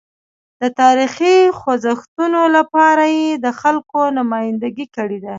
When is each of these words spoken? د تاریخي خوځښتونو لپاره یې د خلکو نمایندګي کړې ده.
د 0.61 0.63
تاریخي 0.81 1.35
خوځښتونو 1.59 2.41
لپاره 2.57 3.03
یې 3.17 3.29
د 3.45 3.47
خلکو 3.59 3.99
نمایندګي 4.17 4.85
کړې 4.95 5.19
ده. 5.23 5.29